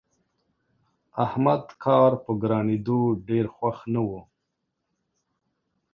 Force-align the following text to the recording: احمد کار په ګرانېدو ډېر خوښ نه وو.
احمد 1.25 1.63
کار 1.83 2.11
په 2.23 2.31
ګرانېدو 2.41 2.99
ډېر 3.27 3.45
خوښ 3.55 3.77
نه 3.93 4.01
وو. 4.07 4.21